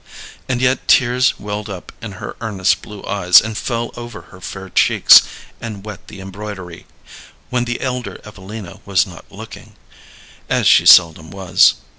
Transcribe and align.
And 0.49 0.63
yet 0.63 0.87
tears 0.87 1.37
welled 1.39 1.69
up 1.69 1.91
in 2.01 2.13
her 2.13 2.35
earnest 2.41 2.81
blue 2.81 3.03
eyes 3.03 3.39
and 3.39 3.55
fell 3.55 3.91
over 3.95 4.21
her 4.33 4.41
fair 4.41 4.67
cheeks 4.71 5.21
and 5.61 5.85
wet 5.85 6.07
the 6.07 6.19
embroidery 6.19 6.87
when 7.51 7.65
the 7.65 7.79
elder 7.79 8.19
Evelina 8.25 8.79
was 8.83 9.05
not 9.05 9.31
looking, 9.31 9.75
as 10.49 10.65
she 10.65 10.87
seldom 10.87 11.29
was. 11.29 11.75